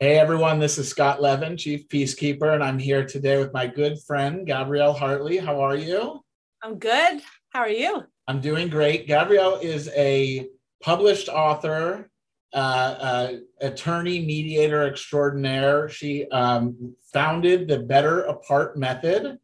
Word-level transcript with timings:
Hey 0.00 0.16
everyone, 0.16 0.60
this 0.60 0.78
is 0.78 0.88
Scott 0.88 1.20
Levin, 1.20 1.56
Chief 1.56 1.88
Peacekeeper, 1.88 2.54
and 2.54 2.62
I'm 2.62 2.78
here 2.78 3.04
today 3.04 3.36
with 3.36 3.52
my 3.52 3.66
good 3.66 3.98
friend 4.06 4.46
Gabrielle 4.46 4.92
Hartley. 4.92 5.38
How 5.38 5.60
are 5.60 5.74
you? 5.74 6.22
I'm 6.62 6.78
good. 6.78 7.20
How 7.48 7.62
are 7.62 7.68
you? 7.68 8.04
I'm 8.28 8.40
doing 8.40 8.68
great. 8.68 9.08
Gabrielle 9.08 9.56
is 9.56 9.90
a 9.96 10.46
published 10.80 11.28
author, 11.28 12.08
uh, 12.54 12.56
uh, 12.56 13.32
attorney, 13.60 14.24
mediator 14.24 14.86
extraordinaire. 14.86 15.88
She 15.88 16.28
um, 16.30 16.94
founded 17.12 17.66
the 17.66 17.80
Better 17.80 18.20
Apart 18.20 18.78
Method 18.78 19.40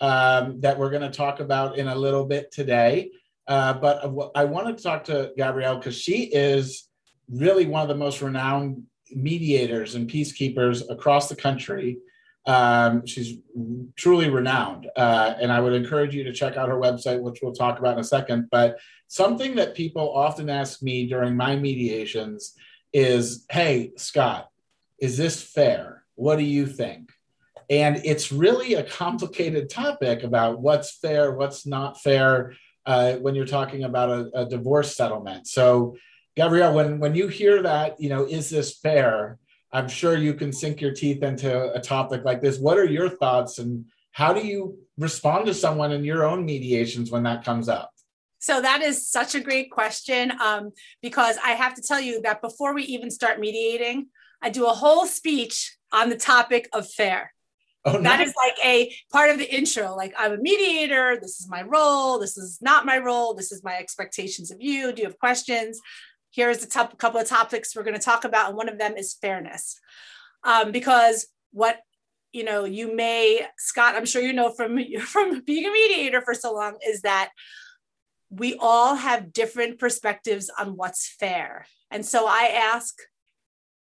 um, 0.00 0.58
that 0.62 0.78
we're 0.78 0.88
going 0.88 1.02
to 1.02 1.10
talk 1.10 1.40
about 1.40 1.76
in 1.76 1.86
a 1.86 1.94
little 1.94 2.24
bit 2.24 2.50
today. 2.50 3.10
Uh, 3.46 3.74
but 3.74 4.10
I 4.34 4.44
wanted 4.44 4.78
to 4.78 4.82
talk 4.82 5.04
to 5.04 5.32
Gabrielle 5.36 5.76
because 5.76 5.98
she 5.98 6.30
is 6.32 6.88
really 7.30 7.66
one 7.66 7.82
of 7.82 7.88
the 7.88 7.94
most 7.94 8.22
renowned 8.22 8.84
mediators 9.14 9.94
and 9.94 10.10
peacekeepers 10.10 10.88
across 10.90 11.28
the 11.28 11.36
country. 11.36 11.98
Um, 12.46 13.04
she's 13.06 13.38
truly 13.96 14.30
renowned. 14.30 14.88
Uh, 14.96 15.34
and 15.40 15.52
I 15.52 15.60
would 15.60 15.74
encourage 15.74 16.14
you 16.14 16.24
to 16.24 16.32
check 16.32 16.56
out 16.56 16.68
her 16.68 16.80
website, 16.80 17.20
which 17.20 17.40
we'll 17.42 17.52
talk 17.52 17.78
about 17.78 17.94
in 17.94 18.00
a 18.00 18.04
second. 18.04 18.48
But 18.50 18.78
something 19.08 19.56
that 19.56 19.74
people 19.74 20.10
often 20.14 20.48
ask 20.48 20.82
me 20.82 21.06
during 21.06 21.36
my 21.36 21.56
mediations 21.56 22.54
is 22.92 23.44
Hey, 23.50 23.92
Scott, 23.96 24.48
is 24.98 25.16
this 25.16 25.42
fair? 25.42 26.04
What 26.14 26.36
do 26.36 26.44
you 26.44 26.66
think? 26.66 27.10
And 27.70 28.00
it's 28.04 28.32
really 28.32 28.74
a 28.74 28.82
complicated 28.82 29.68
topic 29.68 30.22
about 30.22 30.60
what's 30.60 30.96
fair, 30.96 31.32
what's 31.32 31.66
not 31.66 32.00
fair 32.00 32.54
uh, 32.86 33.14
when 33.16 33.34
you're 33.34 33.44
talking 33.44 33.84
about 33.84 34.08
a, 34.08 34.30
a 34.34 34.46
divorce 34.46 34.96
settlement. 34.96 35.46
So 35.46 35.96
Gabrielle, 36.38 36.72
when 36.72 37.00
when 37.00 37.16
you 37.16 37.26
hear 37.26 37.62
that, 37.62 38.00
you 38.00 38.08
know, 38.08 38.24
is 38.24 38.48
this 38.48 38.78
fair? 38.78 39.40
I'm 39.72 39.88
sure 39.88 40.16
you 40.16 40.34
can 40.34 40.52
sink 40.52 40.80
your 40.80 40.92
teeth 40.92 41.24
into 41.24 41.72
a 41.74 41.80
topic 41.80 42.24
like 42.24 42.40
this. 42.40 42.60
What 42.60 42.78
are 42.78 42.84
your 42.84 43.08
thoughts, 43.08 43.58
and 43.58 43.86
how 44.12 44.32
do 44.32 44.46
you 44.46 44.78
respond 44.96 45.46
to 45.46 45.52
someone 45.54 45.90
in 45.90 46.04
your 46.04 46.24
own 46.24 46.46
mediations 46.46 47.10
when 47.10 47.24
that 47.24 47.44
comes 47.44 47.68
up? 47.68 47.90
So 48.38 48.60
that 48.60 48.82
is 48.82 49.10
such 49.10 49.34
a 49.34 49.40
great 49.40 49.72
question 49.72 50.30
um, 50.40 50.70
because 51.02 51.36
I 51.44 51.50
have 51.62 51.74
to 51.74 51.82
tell 51.82 52.00
you 52.00 52.22
that 52.22 52.40
before 52.40 52.72
we 52.72 52.84
even 52.84 53.10
start 53.10 53.40
mediating, 53.40 54.06
I 54.40 54.50
do 54.50 54.66
a 54.66 54.72
whole 54.72 55.06
speech 55.06 55.76
on 55.90 56.08
the 56.08 56.16
topic 56.16 56.68
of 56.72 56.88
fair. 56.88 57.32
Oh. 57.84 58.00
That 58.02 58.20
is 58.20 58.34
like 58.36 58.58
a 58.64 58.94
part 59.10 59.30
of 59.30 59.38
the 59.38 59.54
intro. 59.54 59.94
Like, 59.96 60.12
I'm 60.18 60.32
a 60.32 60.36
mediator. 60.36 61.18
This 61.20 61.40
is 61.40 61.48
my 61.48 61.62
role. 61.62 62.18
This 62.18 62.36
is 62.36 62.58
not 62.60 62.86
my 62.86 62.98
role. 62.98 63.34
This 63.34 63.50
is 63.50 63.64
my 63.64 63.76
expectations 63.76 64.50
of 64.50 64.58
you. 64.60 64.92
Do 64.92 65.02
you 65.02 65.08
have 65.08 65.18
questions? 65.18 65.80
Here's 66.30 66.62
a 66.62 66.68
top, 66.68 66.96
couple 66.98 67.20
of 67.20 67.28
topics 67.28 67.74
we're 67.74 67.82
going 67.82 67.96
to 67.96 68.02
talk 68.02 68.24
about, 68.24 68.48
and 68.48 68.56
one 68.56 68.68
of 68.68 68.78
them 68.78 68.96
is 68.96 69.14
fairness. 69.14 69.78
Um, 70.44 70.72
because 70.72 71.26
what 71.52 71.80
you 72.32 72.44
know, 72.44 72.64
you 72.64 72.94
may, 72.94 73.46
Scott, 73.56 73.94
I'm 73.96 74.04
sure 74.04 74.20
you 74.22 74.32
know 74.32 74.50
from 74.50 74.78
from 75.00 75.40
being 75.44 75.66
a 75.66 75.72
mediator 75.72 76.20
for 76.20 76.34
so 76.34 76.54
long, 76.54 76.76
is 76.86 77.02
that 77.02 77.30
we 78.30 78.56
all 78.60 78.94
have 78.94 79.32
different 79.32 79.78
perspectives 79.78 80.50
on 80.58 80.76
what's 80.76 81.08
fair. 81.08 81.66
And 81.90 82.04
so 82.04 82.26
I 82.26 82.52
ask 82.54 82.94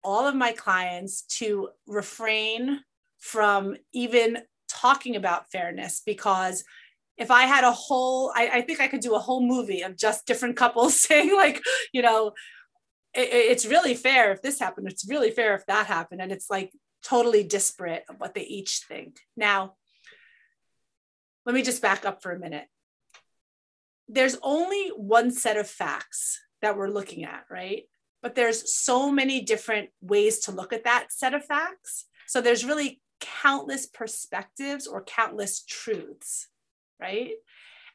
all 0.03 0.27
of 0.27 0.35
my 0.35 0.51
clients 0.51 1.21
to 1.23 1.69
refrain 1.87 2.79
from 3.19 3.75
even 3.93 4.39
talking 4.67 5.15
about 5.15 5.51
fairness 5.51 6.01
because 6.05 6.63
if 7.17 7.29
I 7.31 7.43
had 7.43 7.63
a 7.63 7.71
whole, 7.71 8.31
I, 8.35 8.49
I, 8.49 8.61
think 8.61 8.79
I 8.79 8.87
could 8.87 9.01
do 9.01 9.15
a 9.15 9.19
whole 9.19 9.45
movie 9.45 9.81
of 9.81 9.97
just 9.97 10.25
different 10.25 10.57
couples 10.57 10.99
saying, 10.99 11.35
like, 11.35 11.61
you 11.91 12.01
know, 12.01 12.33
it, 13.13 13.29
it's 13.31 13.65
really 13.65 13.93
fair 13.93 14.31
if 14.31 14.41
this 14.41 14.59
happened. 14.59 14.87
It's 14.89 15.07
really 15.07 15.31
fair 15.31 15.55
if 15.55 15.65
that 15.67 15.87
happened. 15.87 16.21
And 16.21 16.31
it's 16.31 16.49
like 16.49 16.71
totally 17.03 17.43
disparate 17.43 18.03
of 18.09 18.19
what 18.19 18.33
they 18.33 18.41
each 18.41 18.83
think. 18.87 19.19
Now, 19.37 19.75
let 21.45 21.53
me 21.53 21.61
just 21.61 21.81
back 21.81 22.05
up 22.05 22.23
for 22.23 22.31
a 22.31 22.39
minute. 22.39 22.65
There's 24.07 24.37
only 24.41 24.89
one 24.89 25.31
set 25.31 25.57
of 25.57 25.67
facts 25.67 26.39
that 26.61 26.77
we're 26.77 26.89
looking 26.89 27.25
at, 27.25 27.45
right? 27.49 27.83
But 28.21 28.35
there's 28.35 28.73
so 28.73 29.11
many 29.11 29.41
different 29.41 29.89
ways 30.01 30.39
to 30.41 30.51
look 30.51 30.71
at 30.71 30.85
that 30.85 31.07
set 31.09 31.33
of 31.33 31.45
facts. 31.45 32.05
So 32.27 32.41
there's 32.41 32.65
really 32.65 33.01
countless 33.19 33.85
perspectives 33.85 34.87
or 34.87 35.03
countless 35.03 35.63
truths 35.63 36.47
right? 36.99 37.31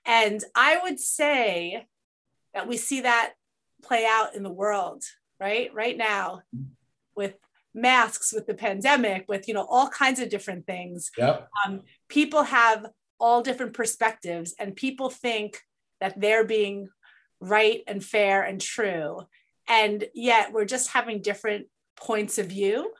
And 0.04 0.42
I 0.54 0.78
would 0.82 0.98
say 1.00 1.86
that 2.54 2.69
we 2.69 2.76
see 2.76 3.03
that 3.03 3.34
play 3.82 4.06
out 4.09 4.34
in 4.34 4.42
the 4.42 4.50
world, 4.50 5.04
right? 5.38 5.72
Right 5.75 5.97
now 5.97 6.42
with 7.14 7.34
masks, 7.75 8.32
with 8.32 8.47
the 8.47 8.54
pandemic, 8.54 9.26
with, 9.28 9.48
you 9.48 9.54
know, 9.54 9.66
all 9.69 9.88
kinds 9.88 10.20
of 10.20 10.28
different 10.28 10.66
things. 10.66 11.10
Yep. 11.16 11.48
Um, 11.64 11.82
people 12.08 12.44
have 12.44 12.87
all 13.20 13.42
different 13.42 13.75
perspectives 13.75 14.54
and 14.58 14.75
people 14.75 15.10
think 15.10 15.60
that 16.00 16.20
they're 16.20 16.44
being 16.44 16.88
right 17.41 17.82
and 17.87 18.04
fair 18.04 18.42
and 18.42 18.60
true. 18.60 19.26
And 19.69 20.04
yet 20.14 20.53
we're 20.53 20.64
just 20.64 20.91
having 20.91 21.20
different 21.20 21.66
points 21.97 22.38
of 22.38 22.47
view, 22.47 22.92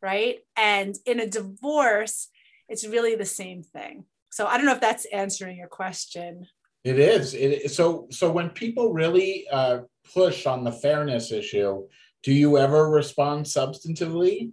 right? 0.00 0.38
And 0.56 0.96
in 1.04 1.20
a 1.20 1.26
divorce, 1.26 2.28
it's 2.68 2.86
really 2.86 3.14
the 3.14 3.26
same 3.26 3.62
thing. 3.62 4.04
So 4.34 4.48
I 4.48 4.56
don't 4.56 4.66
know 4.66 4.72
if 4.72 4.80
that's 4.80 5.04
answering 5.12 5.58
your 5.58 5.68
question. 5.68 6.48
It 6.82 6.98
is. 6.98 7.34
It 7.34 7.70
so 7.70 8.08
so 8.10 8.32
when 8.32 8.50
people 8.50 8.92
really 8.92 9.46
uh, 9.48 9.82
push 10.12 10.44
on 10.44 10.64
the 10.64 10.72
fairness 10.72 11.30
issue, 11.30 11.86
do 12.24 12.32
you 12.32 12.58
ever 12.58 12.90
respond 12.90 13.46
substantively? 13.46 14.50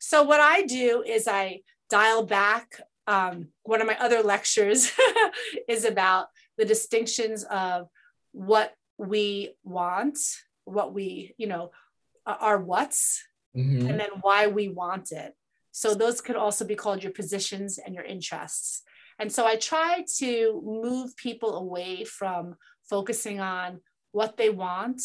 So 0.00 0.24
what 0.24 0.40
I 0.40 0.62
do 0.62 1.04
is 1.06 1.28
I 1.28 1.60
dial 1.88 2.26
back. 2.26 2.80
Um, 3.06 3.50
one 3.62 3.80
of 3.80 3.86
my 3.86 3.96
other 4.00 4.24
lectures 4.24 4.90
is 5.68 5.84
about 5.84 6.26
the 6.56 6.64
distinctions 6.64 7.44
of 7.44 7.88
what 8.32 8.74
we 8.98 9.54
want, 9.62 10.18
what 10.64 10.92
we, 10.92 11.32
you 11.38 11.46
know, 11.46 11.70
are 12.26 12.58
what's, 12.58 13.22
mm-hmm. 13.56 13.86
and 13.86 14.00
then 14.00 14.10
why 14.20 14.48
we 14.48 14.68
want 14.68 15.12
it. 15.12 15.32
So 15.72 15.94
those 15.94 16.20
could 16.20 16.36
also 16.36 16.64
be 16.64 16.74
called 16.74 17.02
your 17.02 17.12
positions 17.12 17.78
and 17.78 17.94
your 17.94 18.04
interests. 18.04 18.82
And 19.18 19.32
so 19.32 19.46
I 19.46 19.56
try 19.56 20.04
to 20.18 20.62
move 20.64 21.16
people 21.16 21.56
away 21.56 22.04
from 22.04 22.56
focusing 22.88 23.40
on 23.40 23.80
what 24.12 24.36
they 24.36 24.50
want 24.50 25.02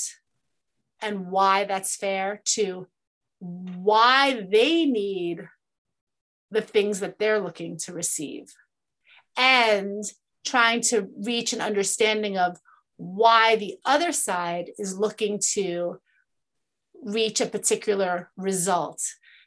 and 1.02 1.28
why 1.28 1.66
that's 1.66 1.96
fair 1.96 2.42
to 2.46 2.88
why 3.40 4.48
they 4.50 4.86
need 4.86 5.48
the 6.52 6.62
things 6.62 7.02
that 7.02 7.20
they're 7.20 7.42
looking 7.42 7.78
to 7.78 7.94
receive 7.94 8.54
and 9.36 10.04
trying 10.46 10.82
to 10.82 11.10
reach 11.18 11.52
an 11.52 11.62
understanding 11.62 12.38
of 12.38 12.58
why 12.98 13.56
the 13.56 13.76
other 13.86 14.12
side 14.12 14.70
is 14.78 14.98
looking 14.98 15.40
to 15.54 16.00
reach 17.04 17.42
a 17.42 17.48
particular 17.48 18.32
result 18.38 19.02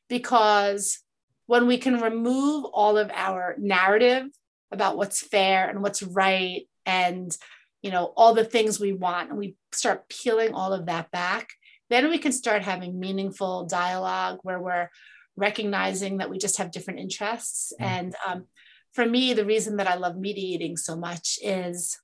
because 0.08 1.02
when 1.46 1.66
we 1.66 1.78
can 1.78 2.00
remove 2.00 2.64
all 2.66 2.98
of 2.98 3.10
our 3.14 3.54
narrative 3.58 4.26
about 4.70 4.96
what's 4.96 5.20
fair 5.20 5.68
and 5.68 5.82
what's 5.82 6.02
right 6.02 6.68
and 6.84 7.36
you 7.82 7.90
know 7.90 8.12
all 8.16 8.34
the 8.34 8.44
things 8.44 8.80
we 8.80 8.92
want 8.92 9.30
and 9.30 9.38
we 9.38 9.56
start 9.72 10.08
peeling 10.08 10.52
all 10.54 10.72
of 10.72 10.86
that 10.86 11.10
back 11.10 11.50
then 11.88 12.10
we 12.10 12.18
can 12.18 12.32
start 12.32 12.62
having 12.62 12.98
meaningful 12.98 13.64
dialogue 13.66 14.38
where 14.42 14.60
we're 14.60 14.90
recognizing 15.36 16.18
that 16.18 16.30
we 16.30 16.38
just 16.38 16.58
have 16.58 16.72
different 16.72 16.98
interests 16.98 17.72
mm-hmm. 17.80 17.84
and 17.84 18.16
um, 18.26 18.44
for 18.92 19.06
me 19.06 19.34
the 19.34 19.44
reason 19.44 19.76
that 19.76 19.88
i 19.88 19.94
love 19.94 20.16
mediating 20.16 20.76
so 20.76 20.96
much 20.96 21.38
is 21.42 21.98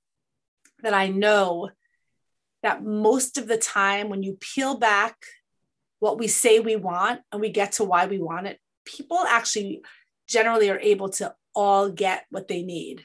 that 0.83 0.95
i 0.95 1.09
know 1.09 1.69
that 2.63 2.85
most 2.85 3.39
of 3.39 3.49
the 3.49 3.59
time 3.59 4.09
when 4.09 4.23
you 4.23 4.37
peel 4.39 4.79
back 4.79 5.17
what 5.99 6.19
we 6.19 6.29
say 6.29 6.61
we 6.61 6.77
want 6.77 7.21
and 7.33 7.41
we 7.41 7.49
get 7.49 7.73
to 7.73 7.85
why 7.85 8.07
we 8.07 8.19
want 8.19 8.47
it 8.47 8.59
people 8.85 9.19
actually 9.29 9.83
generally 10.27 10.71
are 10.71 10.79
able 10.79 11.09
to 11.09 11.35
all 11.55 11.91
get 11.91 12.25
what 12.31 12.49
they 12.49 12.63
need. 12.63 13.05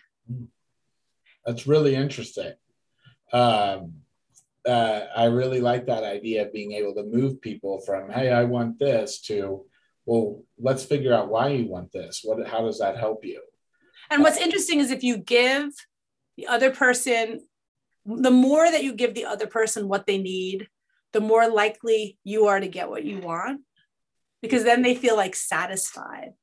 That's 1.45 1.67
really 1.67 1.95
interesting. 1.95 2.53
Um, 3.31 3.93
uh, 4.65 5.01
I 5.15 5.25
really 5.25 5.61
like 5.61 5.85
that 5.87 6.03
idea 6.03 6.45
of 6.45 6.53
being 6.53 6.73
able 6.73 6.93
to 6.95 7.03
move 7.03 7.41
people 7.41 7.79
from, 7.79 8.09
hey, 8.09 8.31
I 8.31 8.43
want 8.43 8.79
this 8.79 9.21
to, 9.21 9.65
well, 10.05 10.43
let's 10.59 10.83
figure 10.83 11.13
out 11.13 11.29
why 11.29 11.49
you 11.49 11.67
want 11.67 11.91
this. 11.91 12.21
What, 12.23 12.45
how 12.47 12.65
does 12.65 12.79
that 12.79 12.97
help 12.97 13.23
you? 13.23 13.41
And 14.09 14.23
what's 14.23 14.37
interesting 14.37 14.79
is 14.79 14.91
if 14.91 15.03
you 15.03 15.17
give 15.17 15.71
the 16.37 16.47
other 16.47 16.71
person, 16.71 17.41
the 18.05 18.31
more 18.31 18.69
that 18.69 18.83
you 18.83 18.93
give 18.93 19.13
the 19.13 19.25
other 19.25 19.47
person 19.47 19.87
what 19.87 20.05
they 20.05 20.17
need, 20.17 20.67
the 21.13 21.21
more 21.21 21.49
likely 21.49 22.17
you 22.23 22.47
are 22.47 22.59
to 22.59 22.67
get 22.67 22.89
what 22.89 23.05
you 23.05 23.19
want 23.19 23.61
because 24.41 24.63
then 24.63 24.81
they 24.81 24.95
feel 24.95 25.15
like 25.15 25.35
satisfied. 25.35 26.33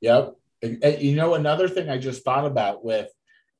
Yep. 0.00 0.36
You 0.62 1.14
know, 1.14 1.34
another 1.34 1.68
thing 1.68 1.88
I 1.88 1.98
just 1.98 2.24
thought 2.24 2.44
about 2.44 2.84
with 2.84 3.08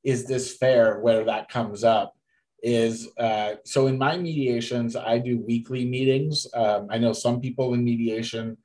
is 0.03 0.25
this 0.25 0.55
fair 0.55 0.99
where 0.99 1.25
that 1.25 1.49
comes 1.49 1.83
up. 1.83 2.15
is 2.61 3.07
uh, 3.17 3.55
so 3.63 3.87
in 3.87 3.97
my 3.97 4.17
mediations, 4.17 4.95
I 4.95 5.17
do 5.19 5.39
weekly 5.39 5.85
meetings. 5.85 6.45
Um, 6.53 6.87
I 6.89 6.97
know 6.97 7.13
some 7.13 7.39
people 7.39 7.73
in 7.73 7.83
mediation 7.83 8.57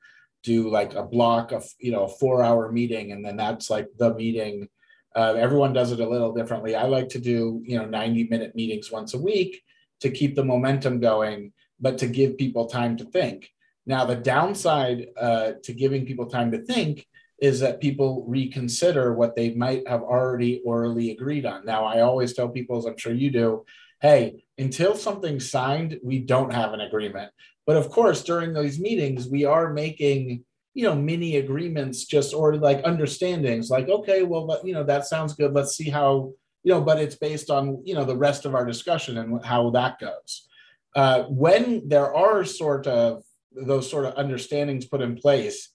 do 0.43 0.69
like 0.69 0.93
a 0.95 1.03
block 1.03 1.51
of, 1.51 1.65
you 1.79 1.91
know, 1.91 2.03
a 2.03 2.09
four 2.09 2.43
hour 2.43 2.71
meeting, 2.71 3.11
and 3.13 3.25
then 3.25 3.37
that's 3.37 3.69
like 3.69 3.87
the 3.97 4.13
meeting. 4.13 4.67
Uh, 5.15 5.33
everyone 5.37 5.71
does 5.71 5.93
it 5.93 6.01
a 6.01 6.09
little 6.09 6.33
differently. 6.33 6.75
I 6.75 6.85
like 6.85 7.07
to 7.09 7.19
do, 7.19 7.61
you 7.63 7.77
know, 7.77 7.85
90 7.85 8.25
minute 8.25 8.53
meetings 8.53 8.91
once 8.91 9.13
a 9.13 9.17
week 9.17 9.61
to 10.01 10.09
keep 10.09 10.35
the 10.35 10.43
momentum 10.43 10.99
going, 10.99 11.53
but 11.79 11.97
to 11.99 12.07
give 12.07 12.37
people 12.37 12.65
time 12.65 12.97
to 12.97 13.05
think. 13.05 13.49
Now, 13.85 14.05
the 14.05 14.15
downside 14.15 15.07
uh, 15.19 15.53
to 15.63 15.73
giving 15.73 16.05
people 16.05 16.25
time 16.25 16.51
to 16.51 16.63
think 16.63 17.05
is 17.39 17.59
that 17.59 17.81
people 17.81 18.25
reconsider 18.27 19.13
what 19.13 19.35
they 19.35 19.53
might 19.53 19.87
have 19.87 20.01
already 20.01 20.61
orally 20.65 21.11
agreed 21.11 21.45
on. 21.45 21.65
Now, 21.65 21.85
I 21.85 22.01
always 22.01 22.33
tell 22.33 22.49
people, 22.49 22.77
as 22.77 22.85
I'm 22.85 22.97
sure 22.97 23.13
you 23.13 23.29
do, 23.29 23.65
hey, 24.01 24.43
until 24.57 24.95
something's 24.95 25.49
signed, 25.49 25.99
we 26.03 26.19
don't 26.19 26.53
have 26.53 26.73
an 26.73 26.81
agreement. 26.81 27.31
But 27.65 27.77
of 27.77 27.89
course, 27.89 28.23
during 28.23 28.53
those 28.53 28.79
meetings, 28.79 29.27
we 29.27 29.45
are 29.45 29.73
making 29.73 30.45
you 30.75 30.83
know 30.83 30.93
mini 30.93 31.37
agreements 31.37 32.03
just 32.03 32.33
or 32.33 32.57
like 32.57 32.83
understandings 32.83 33.69
like 33.69 33.87
okay 33.87 34.23
well 34.23 34.59
you 34.63 34.73
know 34.73 34.83
that 34.83 35.07
sounds 35.07 35.33
good 35.33 35.53
let's 35.53 35.75
see 35.75 35.89
how 35.89 36.33
you 36.63 36.73
know 36.73 36.81
but 36.81 36.99
it's 36.99 37.15
based 37.15 37.49
on 37.49 37.81
you 37.85 37.95
know 37.95 38.03
the 38.03 38.15
rest 38.15 38.45
of 38.45 38.53
our 38.53 38.65
discussion 38.65 39.17
and 39.17 39.43
how 39.45 39.69
that 39.69 39.97
goes 39.99 40.47
uh, 40.95 41.23
when 41.23 41.87
there 41.87 42.13
are 42.13 42.43
sort 42.43 42.87
of 42.87 43.23
those 43.55 43.89
sort 43.89 44.05
of 44.05 44.15
understandings 44.15 44.85
put 44.85 45.01
in 45.01 45.15
place 45.15 45.69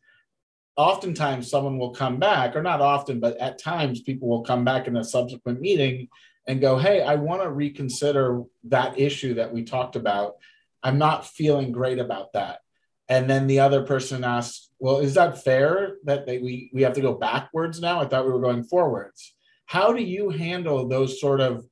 oftentimes 0.77 1.50
someone 1.50 1.79
will 1.79 1.93
come 1.93 2.19
back 2.19 2.55
or 2.55 2.62
not 2.62 2.81
often 2.81 3.21
but 3.21 3.37
at 3.38 3.59
times 3.59 4.00
people 4.00 4.29
will 4.29 4.43
come 4.43 4.65
back 4.65 4.87
in 4.87 4.97
a 4.97 5.05
subsequent 5.05 5.61
meeting 5.61 6.09
and 6.47 6.61
go, 6.61 6.79
hey, 6.79 7.03
I 7.03 7.15
want 7.17 7.43
to 7.43 7.50
reconsider 7.50 8.43
that 8.65 8.99
issue 8.99 9.35
that 9.35 9.53
we 9.53 9.65
talked 9.65 9.97
about. 9.97 10.35
I'm 10.82 10.99
not 10.99 11.27
feeling 11.27 11.73
great 11.73 11.99
about 11.99 12.32
that. 12.32 12.61
And 13.09 13.29
then 13.29 13.47
the 13.47 13.61
other 13.61 13.83
person 13.83 14.25
asks, 14.25 14.71
well, 14.79 14.99
is 14.99 15.15
that 15.15 15.44
fair 15.44 15.97
that 16.05 16.26
they, 16.26 16.38
we, 16.38 16.71
we 16.73 16.83
have 16.83 16.94
to 16.94 17.00
go 17.00 17.15
backwards 17.15 17.81
now? 17.81 18.00
I 18.00 18.06
thought 18.06 18.25
we 18.25 18.33
were 18.33 18.41
going 18.41 18.65
forwards. 18.65 19.35
How 19.67 19.93
do 19.93 20.03
you 20.03 20.31
handle 20.31 20.88
those 20.88 21.21
sort 21.21 21.41
of 21.41 21.65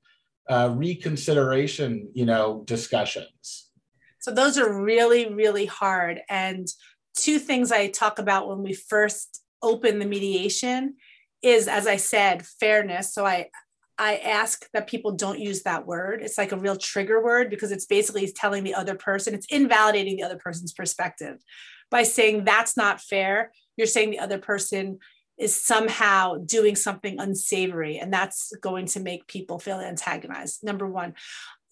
uh, 0.49 0.73
reconsideration, 0.77 2.11
you 2.15 2.27
know, 2.27 2.63
discussions? 2.65 3.68
So 4.29 4.35
those 4.35 4.59
are 4.59 4.71
really, 4.71 5.33
really 5.33 5.65
hard. 5.65 6.21
And 6.29 6.69
two 7.17 7.39
things 7.39 7.73
I 7.73 7.89
talk 7.89 8.19
about 8.19 8.47
when 8.47 8.63
we 8.63 8.75
first 8.75 9.41
open 9.63 9.99
the 9.99 10.05
mediation 10.05 10.97
is, 11.41 11.67
as 11.67 11.87
I 11.87 11.97
said, 11.97 12.45
fairness. 12.61 13.15
So 13.15 13.25
I 13.25 13.49
I 13.97 14.19
ask 14.19 14.67
that 14.75 14.87
people 14.87 15.13
don't 15.13 15.41
use 15.41 15.63
that 15.63 15.87
word. 15.87 16.21
It's 16.21 16.37
like 16.37 16.53
a 16.53 16.59
real 16.59 16.77
trigger 16.77 17.25
word 17.25 17.49
because 17.49 17.73
it's 17.73 17.87
basically 17.87 18.31
telling 18.31 18.65
the 18.65 18.75
other 18.75 18.95
person, 18.95 19.33
it's 19.33 19.47
invalidating 19.47 20.17
the 20.17 20.25
other 20.25 20.37
person's 20.37 20.75
perspective. 20.75 21.39
By 21.91 22.03
saying 22.03 22.45
that's 22.45 22.77
not 22.77 23.01
fair, 23.01 23.51
you're 23.79 23.87
saying 23.87 24.11
the 24.11 24.19
other 24.19 24.39
person 24.39 24.99
is 25.39 25.59
somehow 25.59 26.35
doing 26.45 26.77
something 26.77 27.19
unsavory, 27.19 27.97
and 27.97 28.13
that's 28.13 28.53
going 28.61 28.85
to 28.89 29.01
make 29.01 29.27
people 29.27 29.59
feel 29.59 29.81
antagonized. 29.81 30.63
Number 30.63 30.87
one. 30.87 31.15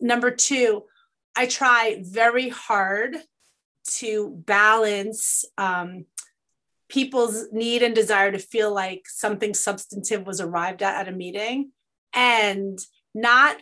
Number 0.01 0.31
two, 0.31 0.85
I 1.37 1.47
try 1.47 2.03
very 2.03 2.49
hard 2.49 3.17
to 3.99 4.43
balance 4.47 5.45
um, 5.59 6.07
people's 6.89 7.47
need 7.53 7.83
and 7.83 7.95
desire 7.95 8.33
to 8.33 8.39
feel 8.39 8.73
like 8.73 9.03
something 9.07 9.55
substantive 9.55 10.27
was 10.27 10.41
arrived 10.41 10.83
at 10.83 11.01
at 11.01 11.13
a 11.13 11.17
meeting 11.17 11.73
and 12.15 12.79
not 13.15 13.57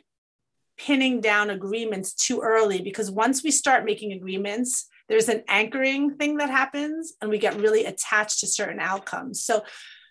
pinning 0.76 1.21
down 1.21 1.50
agreements 1.50 2.15
too 2.15 2.41
early 2.41 2.81
because 2.81 3.11
once 3.11 3.43
we 3.43 3.50
start 3.50 3.85
making 3.85 4.12
agreements 4.12 4.88
there's 5.09 5.29
an 5.29 5.43
anchoring 5.49 6.17
thing 6.17 6.38
that 6.38 6.50
happens 6.50 7.12
and 7.20 7.31
we 7.31 7.38
get 7.38 7.61
really 7.61 7.85
attached 7.85 8.41
to 8.41 8.47
certain 8.47 8.81
outcomes. 8.81 9.44
So 9.44 9.62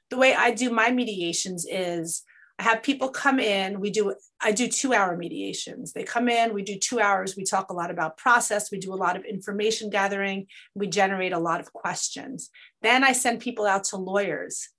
the 0.09 0.18
way 0.18 0.36
i 0.36 0.51
do 0.51 0.69
my 0.69 0.92
mediations 0.92 1.66
is 1.68 2.24
have 2.63 2.83
people 2.83 3.10
come 3.10 3.39
in 3.39 3.80
we 3.80 3.89
do 3.89 4.13
i 4.42 4.51
do 4.51 4.68
two 4.68 4.94
hour 4.94 5.15
mediations 5.15 5.94
they 5.94 6.04
come 6.04 6.27
in 6.27 6.54
we 6.54 6.63
do 6.63 6.77
two 6.77 7.00
hours 7.00 7.36
we 7.36 7.44
talk 7.44 7.69
a 7.69 7.74
lot 7.74 7.92
about 7.92 8.18
process 8.18 8.71
we 8.71 8.80
do 8.80 8.94
a 8.94 8.95
lot 8.95 9.15
of 9.15 9.25
information 9.25 9.89
gathering 9.89 10.48
we 10.75 10.88
generate 10.88 11.33
a 11.33 11.39
lot 11.39 11.60
of 11.60 11.71
questions 11.74 12.50
then 12.81 13.04
i 13.04 13.12
send 13.12 13.39
people 13.39 13.65
out 13.65 13.83
to 13.83 13.98
lawyers 13.98 14.69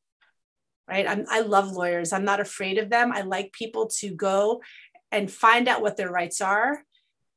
right? 0.89 1.09
I'm, 1.09 1.25
I 1.31 1.41
love 1.41 1.73
lawyers. 1.73 2.13
I'm 2.13 2.25
not 2.25 2.41
afraid 2.41 2.79
of 2.79 2.91
them. 2.91 3.13
I 3.13 3.23
like 3.23 3.53
people 3.53 3.89
to 4.01 4.11
go 4.11 4.63
and 5.11 5.31
find 5.31 5.69
out 5.69 5.83
what 5.83 5.97
their 5.97 6.11
rights 6.11 6.41
are. 6.41 6.83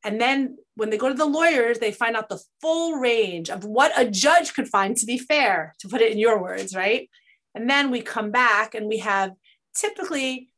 And 0.03 0.21
then 0.21 0.57
when 0.75 0.89
they 0.89 0.97
go 0.97 1.09
to 1.09 1.13
the 1.13 1.25
lawyers, 1.25 1.79
they 1.79 1.91
find 1.91 2.15
out 2.15 2.29
the 2.29 2.41
full 2.61 2.95
range 2.95 3.49
of 3.49 3.63
what 3.65 3.91
a 3.97 4.09
judge 4.09 4.53
could 4.53 4.67
find 4.67 4.95
to 4.97 5.05
be 5.05 5.17
fair, 5.17 5.75
to 5.79 5.87
put 5.87 6.01
it 6.01 6.11
in 6.11 6.17
your 6.17 6.41
words, 6.41 6.75
right? 6.75 7.09
And 7.55 7.69
then 7.69 7.89
we 7.91 8.01
come 8.01 8.31
back 8.31 8.75
and 8.75 8.87
we 8.87 8.99
have 8.99 9.31
typically 9.79 10.49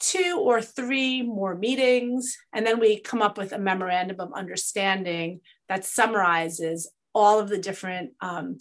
two 0.00 0.38
or 0.40 0.60
three 0.60 1.22
more 1.22 1.54
meetings. 1.54 2.36
And 2.52 2.66
then 2.66 2.78
we 2.78 3.00
come 3.00 3.22
up 3.22 3.38
with 3.38 3.52
a 3.52 3.58
memorandum 3.58 4.20
of 4.20 4.32
understanding 4.34 5.40
that 5.68 5.84
summarizes 5.84 6.90
all 7.14 7.38
of 7.38 7.48
the 7.48 7.58
different 7.58 8.10
um, 8.20 8.58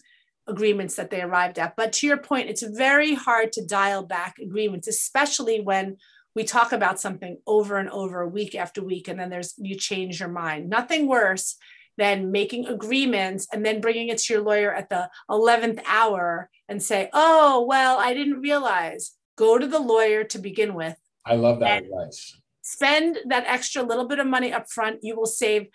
agreements 0.47 0.95
that 0.95 1.09
they 1.09 1.21
arrived 1.21 1.59
at. 1.59 1.75
But 1.75 1.93
to 1.93 2.07
your 2.07 2.17
point, 2.17 2.49
it's 2.49 2.63
very 2.63 3.13
hard 3.13 3.51
to 3.53 3.65
dial 3.65 4.03
back 4.03 4.35
agreements, 4.39 4.87
especially 4.87 5.59
when 5.59 5.97
we 6.35 6.43
talk 6.43 6.71
about 6.71 6.99
something 6.99 7.37
over 7.45 7.77
and 7.77 7.89
over 7.89 8.27
week 8.27 8.55
after 8.55 8.83
week, 8.83 9.07
and 9.07 9.19
then 9.19 9.29
there's 9.29 9.53
you 9.57 9.75
change 9.75 10.19
your 10.19 10.29
mind. 10.29 10.69
Nothing 10.69 11.07
worse 11.07 11.55
than 11.97 12.31
making 12.31 12.65
agreements 12.65 13.47
and 13.53 13.63
then 13.63 13.81
bringing 13.81 14.09
it 14.09 14.17
to 14.17 14.33
your 14.33 14.41
lawyer 14.41 14.73
at 14.73 14.89
the 14.89 15.09
11th 15.29 15.79
hour 15.85 16.49
and 16.67 16.81
say, 16.81 17.09
oh, 17.13 17.65
well, 17.67 17.99
I 17.99 18.15
didn't 18.15 18.41
realize. 18.41 19.11
Go 19.35 19.57
to 19.57 19.67
the 19.67 19.79
lawyer 19.79 20.23
to 20.25 20.39
begin 20.39 20.73
with. 20.73 20.97
I 21.25 21.35
love 21.35 21.59
that 21.59 21.83
advice. 21.83 22.39
Spend 22.61 23.19
that 23.27 23.45
extra 23.47 23.83
little 23.83 24.07
bit 24.07 24.19
of 24.19 24.27
money 24.27 24.53
up 24.53 24.69
front. 24.69 24.99
You 25.01 25.15
will 25.15 25.25
save 25.25 25.67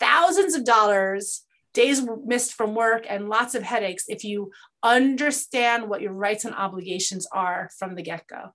thousands 0.00 0.54
of 0.54 0.64
dollars 0.64 1.42
days 1.74 2.02
missed 2.26 2.52
from 2.52 2.74
work 2.74 3.06
and 3.08 3.28
lots 3.28 3.54
of 3.54 3.62
headaches 3.62 4.04
if 4.08 4.24
you 4.24 4.50
understand 4.82 5.88
what 5.88 6.02
your 6.02 6.12
rights 6.12 6.44
and 6.44 6.54
obligations 6.54 7.26
are 7.32 7.70
from 7.78 7.94
the 7.94 8.02
get-go 8.02 8.52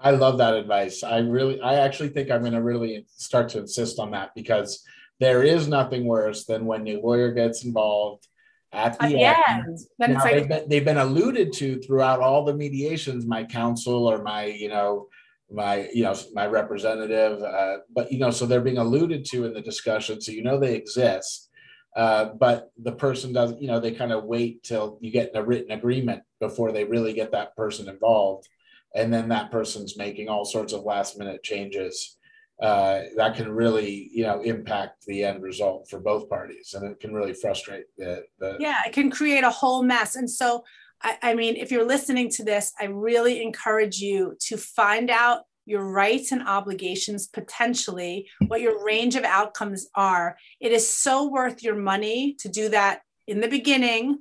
i 0.00 0.10
love 0.10 0.38
that 0.38 0.54
advice 0.54 1.02
i 1.02 1.18
really 1.18 1.60
i 1.60 1.74
actually 1.76 2.08
think 2.08 2.30
i'm 2.30 2.40
going 2.40 2.52
to 2.52 2.62
really 2.62 3.06
start 3.16 3.48
to 3.48 3.58
insist 3.58 3.98
on 3.98 4.10
that 4.10 4.30
because 4.34 4.84
there 5.20 5.42
is 5.42 5.66
nothing 5.66 6.04
worse 6.04 6.44
than 6.44 6.66
when 6.66 6.84
the 6.84 6.96
lawyer 6.96 7.32
gets 7.32 7.64
involved 7.64 8.26
at 8.72 8.98
the 8.98 9.24
uh, 9.24 9.34
end. 9.48 9.78
Now, 9.98 10.14
like, 10.14 10.34
they've, 10.34 10.48
been, 10.48 10.68
they've 10.68 10.84
been 10.84 10.98
alluded 10.98 11.52
to 11.54 11.80
throughout 11.80 12.20
all 12.20 12.44
the 12.44 12.54
mediations 12.54 13.26
my 13.26 13.44
counsel 13.44 14.06
or 14.06 14.22
my 14.22 14.44
you 14.44 14.68
know 14.68 15.08
my 15.50 15.88
you 15.94 16.02
know 16.02 16.14
my 16.34 16.46
representative 16.46 17.42
uh, 17.42 17.78
but 17.94 18.12
you 18.12 18.18
know 18.18 18.30
so 18.30 18.44
they're 18.44 18.60
being 18.60 18.76
alluded 18.76 19.24
to 19.24 19.46
in 19.46 19.54
the 19.54 19.62
discussion 19.62 20.20
so 20.20 20.30
you 20.30 20.42
know 20.42 20.60
they 20.60 20.74
exist 20.74 21.48
uh, 21.96 22.26
but 22.38 22.70
the 22.80 22.92
person 22.92 23.32
doesn't, 23.32 23.60
you 23.60 23.66
know, 23.66 23.80
they 23.80 23.90
kind 23.90 24.12
of 24.12 24.24
wait 24.24 24.62
till 24.62 24.98
you 25.00 25.10
get 25.10 25.30
in 25.30 25.36
a 25.36 25.44
written 25.44 25.72
agreement 25.72 26.22
before 26.40 26.70
they 26.70 26.84
really 26.84 27.12
get 27.12 27.32
that 27.32 27.56
person 27.56 27.88
involved. 27.88 28.48
And 28.94 29.12
then 29.12 29.28
that 29.30 29.50
person's 29.50 29.98
making 29.98 30.28
all 30.28 30.44
sorts 30.44 30.72
of 30.72 30.84
last 30.84 31.18
minute 31.18 31.42
changes. 31.42 32.16
Uh, 32.60 33.02
that 33.16 33.36
can 33.36 33.50
really, 33.50 34.10
you 34.12 34.24
know, 34.24 34.40
impact 34.40 35.06
the 35.06 35.22
end 35.22 35.42
result 35.42 35.88
for 35.88 36.00
both 36.00 36.28
parties. 36.28 36.74
And 36.74 36.90
it 36.90 36.98
can 36.98 37.14
really 37.14 37.32
frustrate 37.32 37.84
the, 37.96 38.24
the 38.40 38.56
Yeah, 38.58 38.80
it 38.84 38.92
can 38.92 39.10
create 39.10 39.44
a 39.44 39.50
whole 39.50 39.84
mess. 39.84 40.16
And 40.16 40.28
so, 40.28 40.64
I, 41.00 41.18
I 41.22 41.34
mean, 41.34 41.54
if 41.54 41.70
you're 41.70 41.86
listening 41.86 42.28
to 42.30 42.44
this, 42.44 42.72
I 42.80 42.86
really 42.86 43.42
encourage 43.42 43.98
you 44.00 44.36
to 44.40 44.56
find 44.56 45.08
out 45.08 45.42
your 45.66 45.84
rights 45.84 46.32
and 46.32 46.48
obligations 46.48 47.26
potentially, 47.26 48.26
what 48.48 48.62
your 48.62 48.84
range 48.84 49.14
of 49.16 49.22
outcomes 49.22 49.86
are. 49.94 50.36
It 50.60 50.72
is 50.72 50.88
so 50.92 51.28
worth 51.28 51.62
your 51.62 51.76
money 51.76 52.34
to 52.40 52.48
do 52.48 52.70
that 52.70 53.02
in 53.26 53.40
the 53.40 53.48
beginning. 53.48 54.20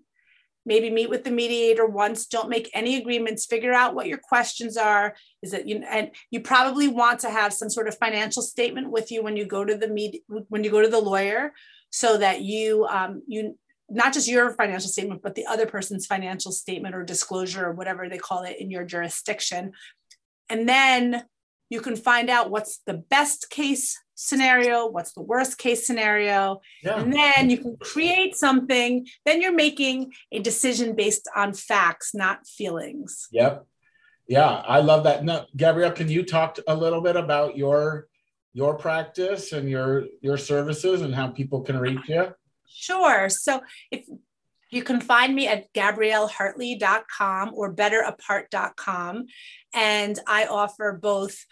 Maybe 0.68 0.90
meet 0.90 1.10
with 1.10 1.24
the 1.24 1.32
mediator 1.32 1.86
once. 1.86 2.26
Don't 2.26 2.50
make 2.50 2.70
any 2.74 2.98
agreements. 2.98 3.46
Figure 3.46 3.74
out 3.74 3.96
what 3.96 4.08
your 4.08 4.18
questions 4.18 4.76
are. 4.76 5.16
Is 5.42 5.54
it 5.54 5.66
you 5.66 5.82
and 5.90 6.12
you 6.30 6.42
probably 6.42 6.90
want 6.90 7.22
to 7.22 7.30
have 7.30 7.54
some 7.54 7.70
sort 7.70 7.88
of 7.88 7.98
financial 7.98 8.42
statement 8.42 8.92
with 8.92 9.10
you 9.10 9.24
when 9.24 9.38
you 9.38 9.46
go 9.46 9.64
to 9.64 9.76
the 9.76 9.88
med, 9.88 10.18
when 10.50 10.66
you 10.66 10.70
go 10.70 10.82
to 10.82 10.90
the 10.90 11.00
lawyer, 11.00 11.54
so 11.90 12.18
that 12.18 12.42
you 12.42 12.86
um, 12.86 13.24
you 13.28 13.58
not 13.90 14.14
just 14.14 14.28
your 14.28 14.52
financial 14.56 14.90
statement, 14.90 15.22
but 15.22 15.36
the 15.36 15.46
other 15.46 15.66
person's 15.66 16.06
financial 16.06 16.52
statement 16.52 16.94
or 16.94 17.04
disclosure 17.04 17.66
or 17.68 17.72
whatever 17.72 18.10
they 18.10 18.18
call 18.18 18.44
it 18.44 18.58
in 18.60 18.70
your 18.70 18.84
jurisdiction. 18.84 19.72
And 20.50 20.68
then 20.68 21.24
you 21.70 21.80
can 21.80 21.96
find 21.96 22.30
out 22.30 22.52
what's 22.52 22.82
the 22.86 22.96
best 22.96 23.50
case 23.50 23.98
scenario, 24.18 24.88
what's 24.88 25.14
the 25.14 25.22
worst 25.22 25.58
case 25.58 25.86
scenario, 25.86 26.60
yeah. 26.84 27.00
and 27.00 27.14
then 27.14 27.50
you 27.50 27.60
can 27.60 27.78
create 27.78 28.36
something. 28.36 29.08
Then 29.26 29.42
you're 29.42 29.54
making 29.54 30.12
a 30.32 30.40
decision 30.40 30.96
based 30.96 31.30
on 31.36 31.54
facts, 31.54 32.16
not 32.16 32.48
feelings. 32.48 33.28
Yep. 33.32 33.66
Yeah, 34.28 34.50
I 34.50 34.82
love 34.82 35.04
that. 35.06 35.24
No, 35.24 35.46
Gabrielle, 35.56 35.92
can 35.92 36.10
you 36.10 36.24
talk 36.24 36.58
a 36.68 36.76
little 36.76 37.02
bit 37.02 37.16
about 37.16 37.56
your 37.56 38.08
your 38.54 38.74
practice 38.74 39.54
and 39.54 39.70
your 39.70 40.06
your 40.22 40.38
services 40.38 41.02
and 41.02 41.14
how 41.14 41.28
people 41.28 41.62
can 41.62 41.78
reach 41.78 42.10
you? 42.10 42.34
Sure. 42.68 43.30
So 43.30 43.62
if 43.92 44.06
you 44.70 44.84
can 44.84 45.00
find 45.00 45.34
me 45.34 45.48
at 45.48 45.72
gabriellehartley.com 45.74 47.52
or 47.54 47.74
betterapart.com. 47.74 49.26
And 49.74 50.20
I 50.28 50.46
offer 50.46 51.00
both 51.02 51.46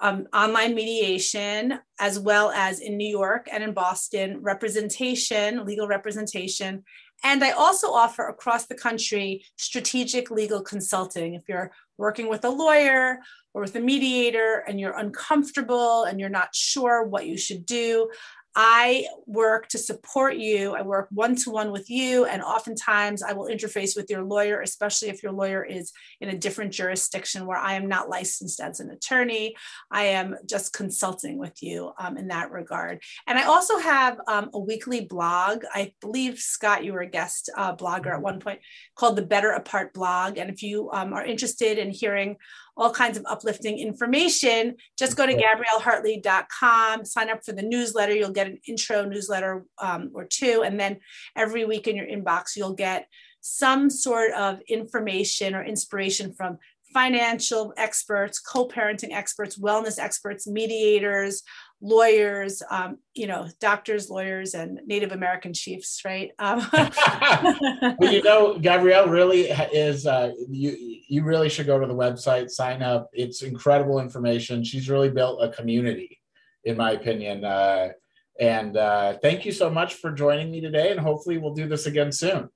um, 0.00 0.26
online 0.32 0.74
mediation 0.74 1.78
as 1.98 2.18
well 2.18 2.50
as 2.50 2.80
in 2.80 2.96
New 2.96 3.08
York 3.08 3.48
and 3.50 3.64
in 3.64 3.72
Boston 3.72 4.38
representation, 4.42 5.64
legal 5.64 5.88
representation. 5.88 6.84
And 7.24 7.42
I 7.42 7.52
also 7.52 7.88
offer 7.88 8.28
across 8.28 8.66
the 8.66 8.74
country 8.74 9.44
strategic 9.56 10.30
legal 10.30 10.60
consulting. 10.60 11.34
If 11.34 11.44
you're 11.48 11.72
working 11.96 12.28
with 12.28 12.44
a 12.44 12.50
lawyer 12.50 13.18
or 13.54 13.62
with 13.62 13.74
a 13.74 13.80
mediator 13.80 14.62
and 14.68 14.78
you're 14.78 14.96
uncomfortable 14.96 16.04
and 16.04 16.20
you're 16.20 16.28
not 16.28 16.54
sure 16.54 17.04
what 17.04 17.26
you 17.26 17.38
should 17.38 17.64
do, 17.64 18.10
I 18.58 19.06
work 19.26 19.68
to 19.68 19.78
support 19.78 20.36
you. 20.36 20.74
I 20.74 20.80
work 20.80 21.08
one 21.10 21.36
to 21.36 21.50
one 21.50 21.70
with 21.70 21.90
you. 21.90 22.24
And 22.24 22.40
oftentimes 22.40 23.22
I 23.22 23.34
will 23.34 23.48
interface 23.48 23.94
with 23.94 24.08
your 24.08 24.24
lawyer, 24.24 24.62
especially 24.62 25.10
if 25.10 25.22
your 25.22 25.32
lawyer 25.32 25.62
is 25.62 25.92
in 26.22 26.30
a 26.30 26.38
different 26.38 26.72
jurisdiction 26.72 27.44
where 27.44 27.58
I 27.58 27.74
am 27.74 27.86
not 27.86 28.08
licensed 28.08 28.60
as 28.60 28.80
an 28.80 28.90
attorney. 28.90 29.54
I 29.90 30.04
am 30.04 30.36
just 30.46 30.72
consulting 30.72 31.36
with 31.36 31.62
you 31.62 31.92
um, 31.98 32.16
in 32.16 32.28
that 32.28 32.50
regard. 32.50 33.02
And 33.26 33.38
I 33.38 33.44
also 33.44 33.76
have 33.76 34.18
um, 34.26 34.48
a 34.54 34.58
weekly 34.58 35.02
blog. 35.02 35.64
I 35.74 35.92
believe, 36.00 36.38
Scott, 36.38 36.82
you 36.82 36.94
were 36.94 37.00
a 37.00 37.10
guest 37.10 37.50
uh, 37.58 37.76
blogger 37.76 38.14
at 38.14 38.22
one 38.22 38.40
point 38.40 38.60
called 38.94 39.16
the 39.16 39.22
Better 39.22 39.50
Apart 39.50 39.92
blog. 39.92 40.38
And 40.38 40.48
if 40.48 40.62
you 40.62 40.90
um, 40.92 41.12
are 41.12 41.24
interested 41.24 41.76
in 41.76 41.90
hearing 41.90 42.36
all 42.76 42.90
kinds 42.90 43.16
of 43.16 43.24
uplifting 43.26 43.78
information, 43.78 44.76
just 44.98 45.16
go 45.16 45.26
to 45.26 45.34
gabriellehartley.com, 45.34 47.04
sign 47.04 47.30
up 47.30 47.42
for 47.44 47.52
the 47.52 47.62
newsletter. 47.62 48.14
You'll 48.14 48.30
get 48.30 48.45
an 48.46 48.58
intro 48.66 49.04
newsletter 49.04 49.64
um, 49.78 50.10
or 50.14 50.24
two. 50.24 50.62
And 50.64 50.78
then 50.78 51.00
every 51.36 51.64
week 51.64 51.86
in 51.86 51.96
your 51.96 52.06
inbox, 52.06 52.56
you'll 52.56 52.74
get 52.74 53.08
some 53.40 53.90
sort 53.90 54.32
of 54.32 54.60
information 54.68 55.54
or 55.54 55.62
inspiration 55.62 56.32
from 56.32 56.58
financial 56.92 57.74
experts, 57.76 58.38
co 58.38 58.66
parenting 58.66 59.12
experts, 59.12 59.58
wellness 59.58 59.98
experts, 59.98 60.46
mediators, 60.46 61.42
lawyers, 61.80 62.62
um, 62.70 62.96
you 63.14 63.26
know, 63.26 63.46
doctors, 63.60 64.08
lawyers, 64.08 64.54
and 64.54 64.80
Native 64.86 65.12
American 65.12 65.52
chiefs, 65.52 66.00
right? 66.04 66.30
Um, 66.38 66.66
well, 66.72 68.12
you 68.12 68.22
know, 68.22 68.58
Gabrielle 68.58 69.08
really 69.08 69.42
is. 69.50 70.06
Uh, 70.06 70.32
you 70.48 70.74
you 71.08 71.22
really 71.22 71.48
should 71.48 71.66
go 71.66 71.78
to 71.78 71.86
the 71.86 71.94
website, 71.94 72.50
sign 72.50 72.82
up. 72.82 73.10
It's 73.12 73.42
incredible 73.42 74.00
information. 74.00 74.64
She's 74.64 74.88
really 74.88 75.10
built 75.10 75.42
a 75.42 75.50
community, 75.50 76.20
in 76.64 76.76
my 76.76 76.92
opinion. 76.92 77.44
Uh, 77.44 77.90
and 78.40 78.76
uh, 78.76 79.18
thank 79.22 79.44
you 79.44 79.52
so 79.52 79.70
much 79.70 79.94
for 79.94 80.10
joining 80.12 80.50
me 80.50 80.60
today. 80.60 80.90
And 80.90 81.00
hopefully, 81.00 81.38
we'll 81.38 81.54
do 81.54 81.68
this 81.68 81.86
again 81.86 82.12
soon. 82.12 82.48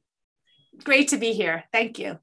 Great 0.84 1.08
to 1.08 1.16
be 1.16 1.32
here. 1.32 1.64
Thank 1.72 1.98
you. 1.98 2.18